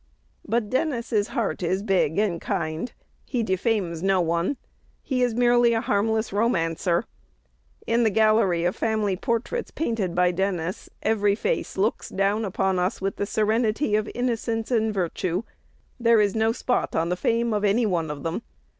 [0.43, 2.91] But Dennis's heart is big and kind:
[3.23, 4.57] he defames no one;
[5.03, 7.05] he is merely a harmless romancer.
[7.85, 12.99] In the gallery of family portraits painted by Dennis, every face looks down upon us
[12.99, 15.43] with the serenity of innocence and virtue.
[15.99, 18.41] There is no spot on the fame of any one of them.